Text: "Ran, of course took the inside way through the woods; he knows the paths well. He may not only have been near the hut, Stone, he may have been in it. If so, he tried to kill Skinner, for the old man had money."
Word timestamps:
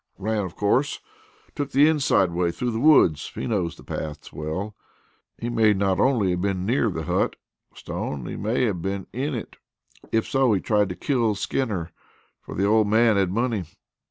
"Ran, 0.17 0.39
of 0.43 0.55
course 0.55 0.99
took 1.53 1.69
the 1.73 1.87
inside 1.87 2.31
way 2.31 2.49
through 2.49 2.71
the 2.71 2.79
woods; 2.79 3.31
he 3.35 3.45
knows 3.45 3.75
the 3.75 3.83
paths 3.83 4.33
well. 4.33 4.75
He 5.37 5.47
may 5.47 5.75
not 5.75 5.99
only 5.99 6.31
have 6.31 6.41
been 6.41 6.65
near 6.65 6.89
the 6.89 7.03
hut, 7.03 7.35
Stone, 7.75 8.25
he 8.25 8.35
may 8.35 8.63
have 8.63 8.81
been 8.81 9.05
in 9.13 9.35
it. 9.35 9.57
If 10.11 10.25
so, 10.25 10.53
he 10.53 10.59
tried 10.59 10.89
to 10.89 10.95
kill 10.95 11.35
Skinner, 11.35 11.91
for 12.41 12.55
the 12.55 12.65
old 12.65 12.87
man 12.87 13.15
had 13.15 13.31
money." 13.31 13.65